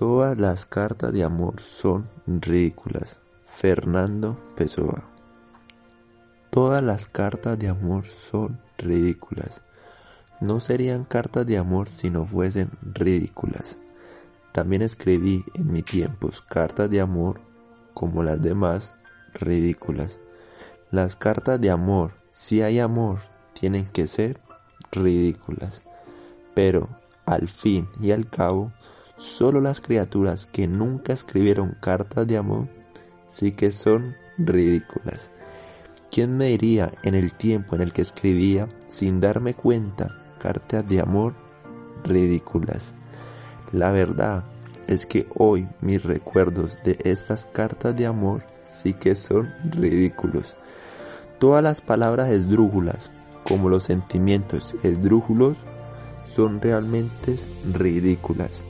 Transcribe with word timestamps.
Todas 0.00 0.40
las 0.40 0.64
cartas 0.64 1.12
de 1.12 1.24
amor 1.24 1.60
son 1.60 2.08
ridículas. 2.26 3.20
Fernando 3.42 4.40
Pessoa. 4.56 5.04
Todas 6.48 6.82
las 6.82 7.06
cartas 7.06 7.58
de 7.58 7.68
amor 7.68 8.06
son 8.06 8.58
ridículas. 8.78 9.60
No 10.40 10.58
serían 10.58 11.04
cartas 11.04 11.46
de 11.46 11.58
amor 11.58 11.90
si 11.90 12.08
no 12.08 12.24
fuesen 12.24 12.70
ridículas. 12.80 13.76
También 14.52 14.80
escribí 14.80 15.44
en 15.52 15.70
mi 15.70 15.82
tiempos 15.82 16.40
cartas 16.40 16.88
de 16.88 17.02
amor 17.02 17.42
como 17.92 18.22
las 18.22 18.40
demás 18.40 18.96
ridículas. 19.34 20.18
Las 20.90 21.14
cartas 21.14 21.60
de 21.60 21.70
amor, 21.70 22.12
si 22.32 22.62
hay 22.62 22.78
amor, 22.78 23.18
tienen 23.52 23.84
que 23.84 24.06
ser 24.06 24.40
ridículas. 24.92 25.82
Pero, 26.54 26.88
al 27.26 27.48
fin 27.48 27.86
y 28.00 28.12
al 28.12 28.30
cabo, 28.30 28.72
solo 29.20 29.60
las 29.60 29.82
criaturas 29.82 30.46
que 30.46 30.66
nunca 30.66 31.12
escribieron 31.12 31.76
cartas 31.78 32.26
de 32.26 32.38
amor 32.38 32.68
sí 33.28 33.52
que 33.52 33.70
son 33.70 34.16
ridículas. 34.38 35.30
¿Quién 36.10 36.38
me 36.38 36.46
diría 36.46 36.92
en 37.02 37.14
el 37.14 37.34
tiempo 37.34 37.76
en 37.76 37.82
el 37.82 37.92
que 37.92 38.02
escribía, 38.02 38.66
sin 38.88 39.20
darme 39.20 39.54
cuenta, 39.54 40.16
cartas 40.38 40.88
de 40.88 41.00
amor 41.00 41.34
ridículas? 42.02 42.94
La 43.72 43.92
verdad 43.92 44.44
es 44.88 45.04
que 45.04 45.28
hoy 45.36 45.68
mis 45.82 46.02
recuerdos 46.02 46.78
de 46.82 46.98
estas 47.04 47.46
cartas 47.46 47.94
de 47.94 48.06
amor 48.06 48.42
sí 48.66 48.94
que 48.94 49.14
son 49.14 49.52
ridículos. 49.70 50.56
Todas 51.38 51.62
las 51.62 51.82
palabras 51.82 52.30
esdrújulas, 52.30 53.12
como 53.46 53.68
los 53.68 53.84
sentimientos 53.84 54.74
esdrújulos, 54.82 55.58
son 56.24 56.60
realmente 56.60 57.36
ridículas. 57.72 58.64